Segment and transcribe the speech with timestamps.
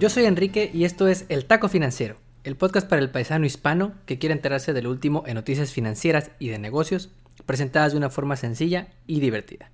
[0.00, 3.94] Yo soy Enrique y esto es El Taco Financiero, el podcast para el paisano hispano
[4.06, 7.10] que quiere enterarse de lo último en noticias financieras y de negocios,
[7.46, 9.72] presentadas de una forma sencilla y divertida.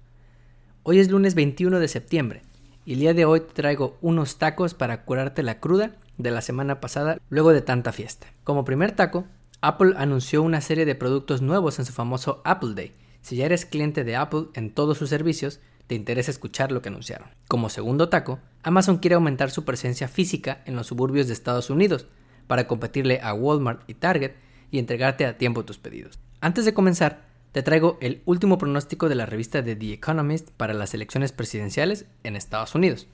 [0.82, 2.40] Hoy es lunes 21 de septiembre
[2.86, 6.40] y el día de hoy te traigo unos tacos para curarte la cruda de la
[6.40, 8.26] semana pasada luego de tanta fiesta.
[8.45, 9.26] Como primer taco,
[9.61, 12.95] Apple anunció una serie de productos nuevos en su famoso Apple Day.
[13.20, 16.88] Si ya eres cliente de Apple en todos sus servicios, te interesa escuchar lo que
[16.88, 17.29] anunciaron.
[17.48, 22.06] Como segundo taco, Amazon quiere aumentar su presencia física en los suburbios de Estados Unidos
[22.46, 24.32] para competirle a Walmart y Target
[24.70, 26.18] y entregarte a tiempo tus pedidos.
[26.40, 30.75] Antes de comenzar, te traigo el último pronóstico de la revista de The Economist para
[30.75, 33.06] las elecciones presidenciales en Estados Unidos.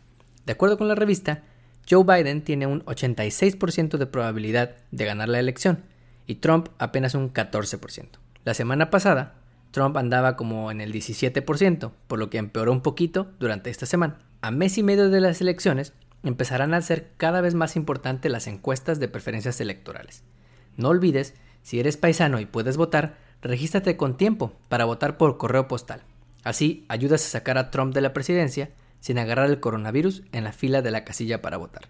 [0.46, 1.42] De acuerdo con la revista,
[1.88, 5.84] Joe Biden tiene un 86% de probabilidad de ganar la elección
[6.26, 8.08] y Trump apenas un 14%.
[8.44, 9.34] La semana pasada,
[9.70, 14.18] Trump andaba como en el 17%, por lo que empeoró un poquito durante esta semana.
[14.42, 18.46] A mes y medio de las elecciones, empezarán a ser cada vez más importantes las
[18.46, 20.22] encuestas de preferencias electorales.
[20.76, 25.68] No olvides, si eres paisano y puedes votar, regístrate con tiempo para votar por correo
[25.68, 26.02] postal.
[26.42, 30.52] Así ayudas a sacar a Trump de la presidencia sin agarrar el coronavirus en la
[30.52, 31.88] fila de la casilla para votar.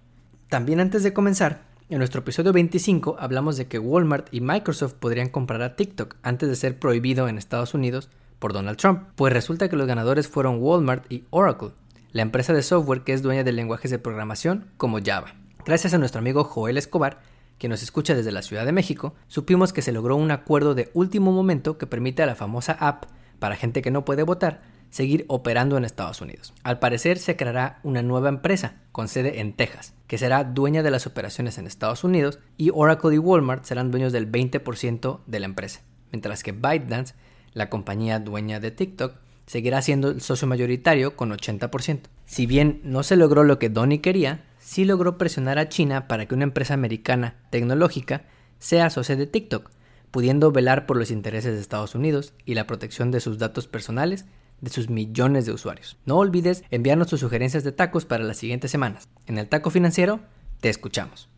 [0.48, 5.28] También antes de comenzar, en nuestro episodio 25 hablamos de que Walmart y Microsoft podrían
[5.28, 9.68] comprar a TikTok antes de ser prohibido en Estados Unidos por Donald Trump, pues resulta
[9.68, 11.72] que los ganadores fueron Walmart y Oracle,
[12.12, 15.34] la empresa de software que es dueña de lenguajes de programación como Java.
[15.66, 17.22] Gracias a nuestro amigo Joel Escobar,
[17.58, 20.90] que nos escucha desde la Ciudad de México, supimos que se logró un acuerdo de
[20.94, 23.06] último momento que permite a la famosa app
[23.40, 26.52] para gente que no puede votar seguir operando en Estados Unidos.
[26.62, 30.90] Al parecer se creará una nueva empresa con sede en Texas, que será dueña de
[30.90, 35.46] las operaciones en Estados Unidos y Oracle y Walmart serán dueños del 20% de la
[35.46, 35.80] empresa,
[36.12, 37.14] mientras que ByteDance,
[37.54, 39.14] la compañía dueña de TikTok,
[39.46, 42.02] seguirá siendo el socio mayoritario con 80%.
[42.26, 46.26] Si bien no se logró lo que Donny quería, sí logró presionar a China para
[46.26, 48.22] que una empresa americana tecnológica
[48.60, 49.70] sea socia de TikTok,
[50.12, 54.26] pudiendo velar por los intereses de Estados Unidos y la protección de sus datos personales
[54.60, 55.96] de sus millones de usuarios.
[56.04, 59.08] No olvides enviarnos tus sugerencias de tacos para las siguientes semanas.
[59.26, 60.20] En el taco financiero,
[60.60, 61.28] te escuchamos.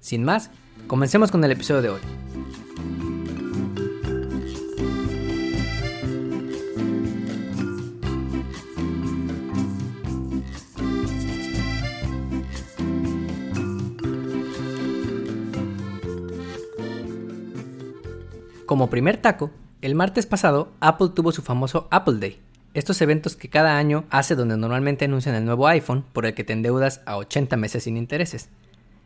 [0.00, 0.50] Sin más,
[0.86, 2.00] comencemos con el episodio de hoy.
[18.72, 19.50] Como primer taco,
[19.82, 22.40] el martes pasado Apple tuvo su famoso Apple Day,
[22.74, 26.44] estos eventos que cada año hace donde normalmente anuncian el nuevo iPhone por el que
[26.44, 28.48] te endeudas a 80 meses sin intereses.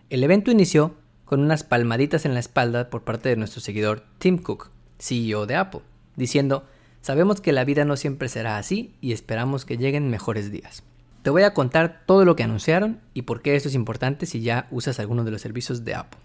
[0.08, 0.94] El evento inició
[1.24, 5.56] con unas palmaditas en la espalda por parte de nuestro seguidor Tim Cook, CEO de
[5.56, 5.80] Apple,
[6.14, 6.64] diciendo,
[7.00, 10.84] sabemos que la vida no siempre será así y esperamos que lleguen mejores días.
[11.22, 14.42] Te voy a contar todo lo que anunciaron y por qué esto es importante si
[14.42, 16.20] ya usas alguno de los servicios de Apple.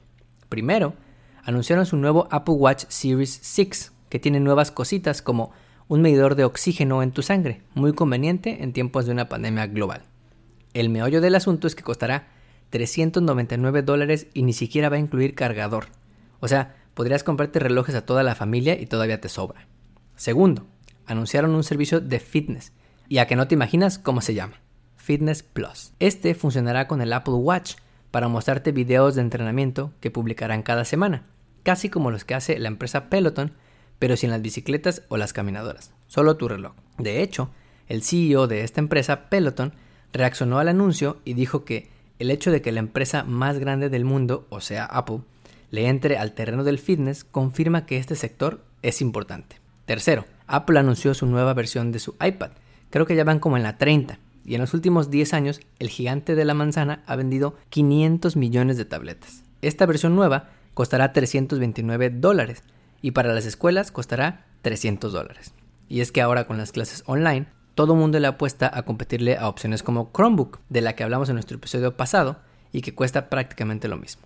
[0.47, 0.94] Primero,
[1.44, 5.52] anunciaron su nuevo Apple Watch Series 6, que tiene nuevas cositas como
[5.91, 10.03] un medidor de oxígeno en tu sangre, muy conveniente en tiempos de una pandemia global.
[10.74, 12.29] El meollo del asunto es que costará
[12.69, 15.88] 399 dólares y ni siquiera va a incluir cargador.
[16.40, 19.68] O sea, podrías comprarte relojes a toda la familia y todavía te sobra.
[20.16, 20.66] Segundo,
[21.07, 22.72] anunciaron un servicio de fitness,
[23.09, 24.62] y a que no te imaginas cómo se llama.
[24.96, 25.91] Fitness Plus.
[26.00, 27.73] Este funcionará con el Apple Watch
[28.12, 31.23] para mostrarte videos de entrenamiento que publicarán cada semana,
[31.63, 33.52] casi como los que hace la empresa Peloton
[34.02, 36.74] pero sin las bicicletas o las caminadoras, solo tu reloj.
[36.98, 37.52] De hecho,
[37.88, 39.74] el CEO de esta empresa, Peloton,
[40.12, 44.04] reaccionó al anuncio y dijo que el hecho de que la empresa más grande del
[44.04, 45.20] mundo, o sea Apple,
[45.70, 49.58] le entre al terreno del fitness confirma que este sector es importante.
[49.86, 52.54] Tercero, Apple anunció su nueva versión de su iPad,
[52.90, 55.90] creo que ya van como en la 30, y en los últimos 10 años el
[55.90, 59.44] gigante de la manzana ha vendido 500 millones de tabletas.
[59.62, 62.64] Esta versión nueva costará 329 dólares,
[63.02, 65.53] y para las escuelas costará 300 dólares.
[65.88, 69.48] Y es que ahora con las clases online, todo mundo le apuesta a competirle a
[69.48, 72.38] opciones como Chromebook, de la que hablamos en nuestro episodio pasado
[72.72, 74.24] y que cuesta prácticamente lo mismo.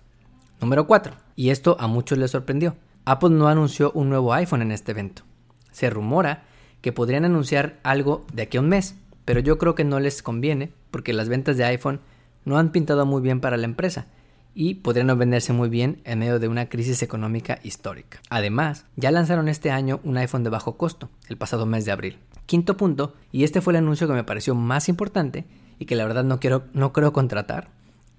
[0.61, 1.13] Número 4.
[1.35, 2.75] Y esto a muchos les sorprendió.
[3.05, 5.23] Apple no anunció un nuevo iPhone en este evento.
[5.71, 6.43] Se rumora
[6.81, 8.95] que podrían anunciar algo de aquí a un mes,
[9.25, 11.99] pero yo creo que no les conviene porque las ventas de iPhone
[12.45, 14.07] no han pintado muy bien para la empresa
[14.55, 18.21] y podrían no venderse muy bien en medio de una crisis económica histórica.
[18.29, 22.17] Además, ya lanzaron este año un iPhone de bajo costo, el pasado mes de abril.
[22.45, 25.45] Quinto punto, y este fue el anuncio que me pareció más importante
[25.77, 27.67] y que la verdad no, quiero, no creo contratar,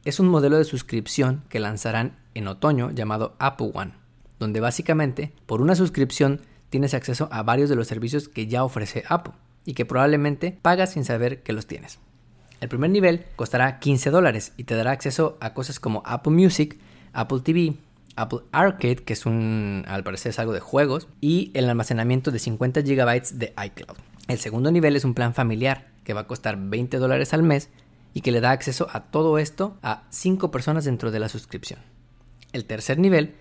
[0.04, 3.94] es un modelo de suscripción que lanzarán en otoño llamado Apple One,
[4.38, 9.04] donde básicamente por una suscripción tienes acceso a varios de los servicios que ya ofrece
[9.08, 9.32] Apple
[9.64, 11.98] y que probablemente pagas sin saber que los tienes.
[12.60, 16.78] El primer nivel costará 15 dólares y te dará acceso a cosas como Apple Music,
[17.12, 17.74] Apple TV,
[18.16, 22.38] Apple Arcade, que es un, al parecer es algo de juegos, y el almacenamiento de
[22.38, 23.98] 50 GB de iCloud.
[24.28, 27.68] El segundo nivel es un plan familiar que va a costar 20 dólares al mes
[28.14, 31.80] y que le da acceso a todo esto a 5 personas dentro de la suscripción.
[32.52, 33.34] El tercer nivel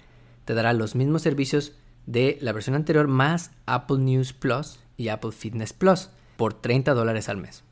[0.43, 1.73] te dará los mismos servicios
[2.05, 7.29] de la versión anterior más Apple News Plus y Apple Fitness Plus por 30 dólares
[7.29, 7.63] al mes.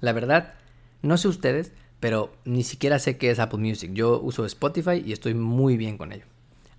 [0.00, 0.54] La verdad,
[1.02, 3.92] no sé ustedes, pero ni siquiera sé qué es Apple Music.
[3.92, 6.24] Yo uso Spotify y estoy muy bien con ello.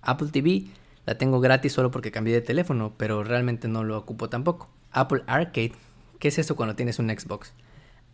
[0.02, 0.64] Apple TV
[1.06, 4.70] la tengo gratis solo porque cambié de teléfono, pero realmente no lo ocupo tampoco.
[4.90, 5.72] Apple Arcade,
[6.18, 7.52] ¿qué es eso cuando tienes un Xbox?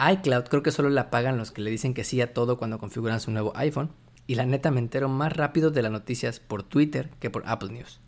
[0.00, 2.78] iCloud creo que solo la pagan los que le dicen que sí a todo cuando
[2.78, 3.90] configuran su nuevo iPhone.
[4.26, 7.70] Y la neta me entero más rápido de las noticias por Twitter que por Apple
[7.70, 8.00] News.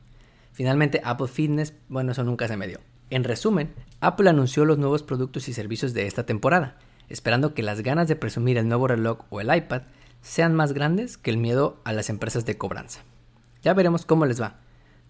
[0.52, 2.78] Finalmente Apple Fitness, bueno, eso nunca se me dio.
[3.10, 6.78] En resumen, Apple anunció los nuevos productos y servicios de esta temporada,
[7.12, 9.82] esperando que las ganas de presumir el nuevo reloj o el iPad
[10.23, 13.00] sean más grandes que el miedo a las empresas de cobranza.
[13.62, 14.56] Ya veremos cómo les va,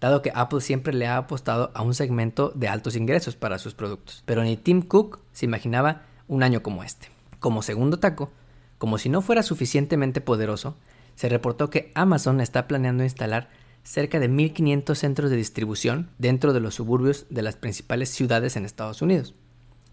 [0.01, 3.73] dado que Apple siempre le ha apostado a un segmento de altos ingresos para sus
[3.73, 7.07] productos, pero ni Tim Cook se imaginaba un año como este.
[7.39, 8.31] Como segundo taco,
[8.77, 10.75] como si no fuera suficientemente poderoso,
[11.15, 13.49] se reportó que Amazon está planeando instalar
[13.83, 18.65] cerca de 1.500 centros de distribución dentro de los suburbios de las principales ciudades en
[18.65, 19.35] Estados Unidos.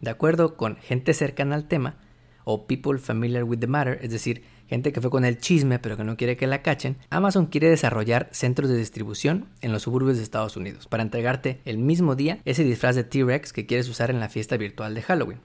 [0.00, 1.96] De acuerdo con gente cercana al tema,
[2.44, 5.96] o people familiar with the matter, es decir, gente que fue con el chisme pero
[5.96, 10.16] que no quiere que la cachen, Amazon quiere desarrollar centros de distribución en los suburbios
[10.16, 14.10] de Estados Unidos para entregarte el mismo día ese disfraz de T-Rex que quieres usar
[14.10, 15.40] en la fiesta virtual de Halloween.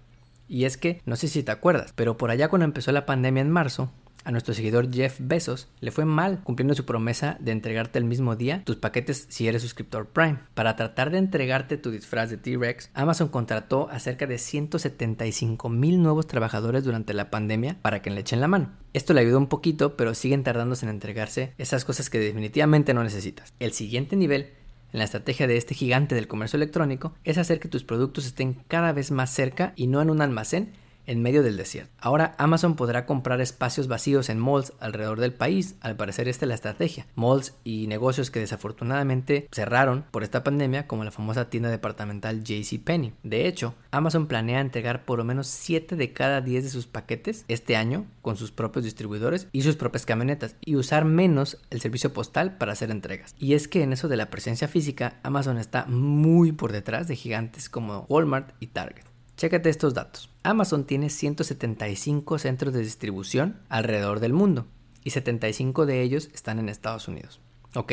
[0.47, 3.41] Y es que, no sé si te acuerdas, pero por allá cuando empezó la pandemia
[3.41, 3.91] en marzo,
[4.25, 8.35] a nuestro seguidor Jeff Bezos le fue mal cumpliendo su promesa de entregarte el mismo
[8.35, 10.39] día tus paquetes si eres suscriptor Prime.
[10.53, 16.01] Para tratar de entregarte tu disfraz de T-Rex, Amazon contrató a cerca de 175 mil
[16.01, 18.73] nuevos trabajadores durante la pandemia para que le echen la mano.
[18.93, 23.03] Esto le ayudó un poquito, pero siguen tardándose en entregarse esas cosas que definitivamente no
[23.03, 23.53] necesitas.
[23.59, 24.53] El siguiente nivel
[24.91, 28.53] en la estrategia de este gigante del comercio electrónico es hacer que tus productos estén
[28.67, 30.73] cada vez más cerca y no en un almacén
[31.05, 31.91] en medio del desierto.
[31.99, 36.49] Ahora Amazon podrá comprar espacios vacíos en malls alrededor del país, al parecer esta es
[36.49, 37.07] la estrategia.
[37.15, 43.13] Malls y negocios que desafortunadamente cerraron por esta pandemia, como la famosa tienda departamental JCPenney.
[43.23, 47.45] De hecho, Amazon planea entregar por lo menos 7 de cada 10 de sus paquetes
[47.47, 52.13] este año con sus propios distribuidores y sus propias camionetas y usar menos el servicio
[52.13, 53.35] postal para hacer entregas.
[53.37, 57.15] Y es que en eso de la presencia física, Amazon está muy por detrás de
[57.15, 59.14] gigantes como Walmart y Target.
[59.37, 60.29] Chécate estos datos.
[60.43, 64.65] Amazon tiene 175 centros de distribución alrededor del mundo
[65.03, 67.41] y 75 de ellos están en Estados Unidos.
[67.75, 67.91] Ok,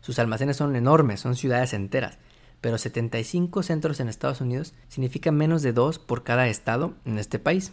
[0.00, 2.18] sus almacenes son enormes, son ciudades enteras,
[2.60, 7.38] pero 75 centros en Estados Unidos significa menos de dos por cada estado en este
[7.38, 7.72] país.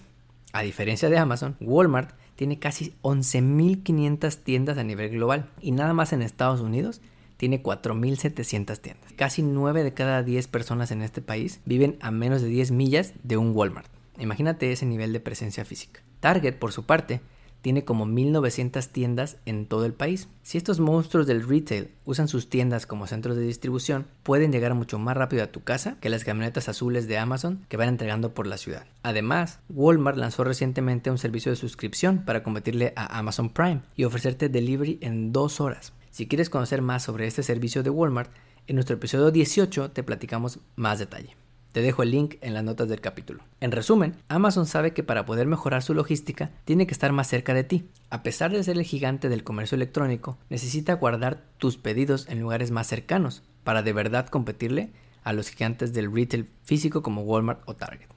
[0.53, 6.13] A diferencia de Amazon, Walmart tiene casi 11.500 tiendas a nivel global y nada más
[6.13, 7.01] en Estados Unidos
[7.37, 9.13] tiene 4.700 tiendas.
[9.13, 13.13] Casi 9 de cada 10 personas en este país viven a menos de 10 millas
[13.23, 13.89] de un Walmart.
[14.19, 16.01] Imagínate ese nivel de presencia física.
[16.19, 17.21] Target, por su parte,
[17.61, 20.29] tiene como 1900 tiendas en todo el país.
[20.43, 24.99] Si estos monstruos del retail usan sus tiendas como centros de distribución, pueden llegar mucho
[24.99, 28.47] más rápido a tu casa que las camionetas azules de Amazon que van entregando por
[28.47, 28.85] la ciudad.
[29.03, 34.49] Además, Walmart lanzó recientemente un servicio de suscripción para competirle a Amazon Prime y ofrecerte
[34.49, 35.93] delivery en dos horas.
[36.17, 38.31] Si quieres conocer más sobre este servicio de Walmart,
[38.65, 41.37] en nuestro episodio 18 te platicamos más detalle.
[41.73, 43.43] Te dejo el link en las notas del capítulo.
[43.61, 47.53] En resumen, Amazon sabe que para poder mejorar su logística tiene que estar más cerca
[47.53, 47.87] de ti.
[48.09, 52.71] A pesar de ser el gigante del comercio electrónico, necesita guardar tus pedidos en lugares
[52.71, 54.89] más cercanos para de verdad competirle
[55.23, 58.07] a los gigantes del retail físico como Walmart o Target.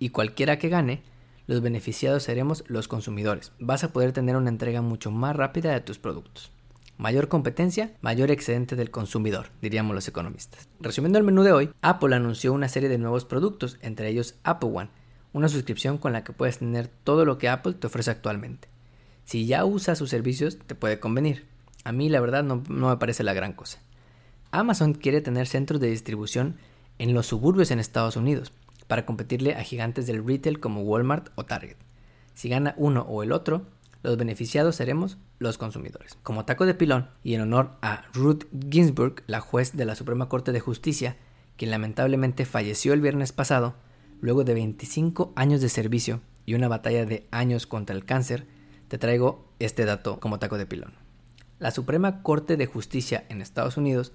[0.00, 1.04] Y cualquiera que gane,
[1.46, 3.52] los beneficiados seremos los consumidores.
[3.60, 6.50] Vas a poder tener una entrega mucho más rápida de tus productos.
[6.98, 10.68] Mayor competencia, mayor excedente del consumidor, diríamos los economistas.
[10.80, 14.70] Resumiendo el menú de hoy, Apple anunció una serie de nuevos productos, entre ellos Apple
[14.74, 14.90] One,
[15.32, 18.66] una suscripción con la que puedes tener todo lo que Apple te ofrece actualmente.
[19.24, 21.46] Si ya usas sus servicios, te puede convenir.
[21.84, 23.78] A mí la verdad no, no me parece la gran cosa.
[24.50, 26.56] Amazon quiere tener centros de distribución
[26.98, 28.52] en los suburbios en Estados Unidos,
[28.88, 31.76] para competirle a gigantes del retail como Walmart o Target.
[32.34, 33.66] Si gana uno o el otro,
[34.02, 36.16] los beneficiados seremos los consumidores.
[36.22, 40.28] Como taco de pilón y en honor a Ruth Ginsburg, la juez de la Suprema
[40.28, 41.16] Corte de Justicia,
[41.56, 43.74] quien lamentablemente falleció el viernes pasado,
[44.20, 48.46] luego de 25 años de servicio y una batalla de años contra el cáncer,
[48.88, 50.94] te traigo este dato como taco de pilón.
[51.58, 54.12] La Suprema Corte de Justicia en Estados Unidos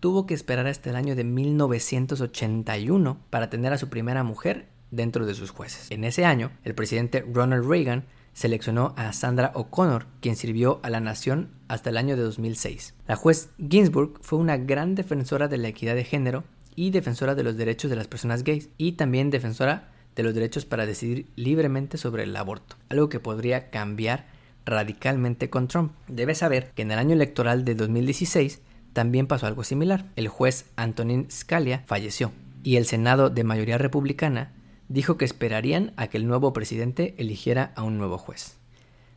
[0.00, 5.26] tuvo que esperar hasta el año de 1981 para tener a su primera mujer dentro
[5.26, 5.90] de sus jueces.
[5.90, 8.04] En ese año, el presidente Ronald Reagan
[8.36, 12.92] seleccionó a Sandra O'Connor, quien sirvió a la nación hasta el año de 2006.
[13.08, 17.42] La juez Ginsburg fue una gran defensora de la equidad de género y defensora de
[17.42, 21.96] los derechos de las personas gays, y también defensora de los derechos para decidir libremente
[21.96, 24.26] sobre el aborto, algo que podría cambiar
[24.66, 25.92] radicalmente con Trump.
[26.06, 28.60] Debes saber que en el año electoral de 2016
[28.92, 30.04] también pasó algo similar.
[30.14, 34.52] El juez Antonin Scalia falleció y el Senado de mayoría republicana
[34.88, 38.56] dijo que esperarían a que el nuevo presidente eligiera a un nuevo juez.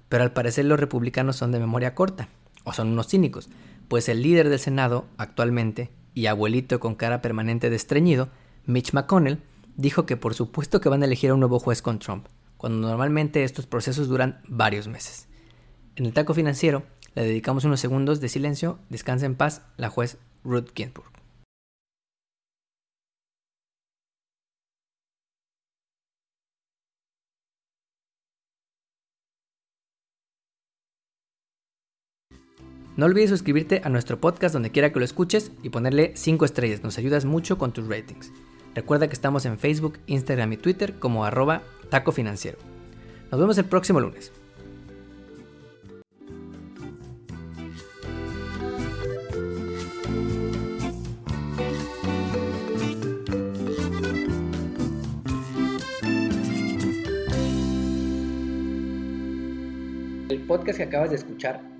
[0.07, 2.29] Pero al parecer los republicanos son de memoria corta,
[2.63, 3.49] o son unos cínicos,
[3.87, 8.29] pues el líder del Senado actualmente, y abuelito con cara permanente de estreñido,
[8.65, 9.41] Mitch McConnell,
[9.75, 12.87] dijo que por supuesto que van a elegir a un nuevo juez con Trump, cuando
[12.87, 15.27] normalmente estos procesos duran varios meses.
[15.95, 16.83] En el taco financiero
[17.15, 21.18] le dedicamos unos segundos de silencio, descansa en paz la juez Ruth Ginsburg.
[32.99, 36.83] No olvides suscribirte a nuestro podcast donde quiera que lo escuches y ponerle 5 estrellas,
[36.83, 38.33] nos ayudas mucho con tus ratings.
[38.75, 42.57] Recuerda que estamos en Facebook, Instagram y Twitter como arroba taco financiero.
[43.31, 44.33] Nos vemos el próximo lunes.
[60.27, 61.78] El podcast que acabas de escuchar,